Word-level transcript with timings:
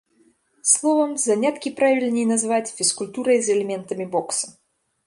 Словам, 0.71 1.11
заняткі 1.25 1.73
правільней 1.81 2.25
назваць 2.33 2.65
фізкультурай 2.81 3.37
з 3.51 3.57
элементамі 3.59 4.05
бокса. 4.19 4.45